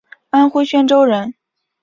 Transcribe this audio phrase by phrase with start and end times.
[0.31, 1.35] 安徽宣州人。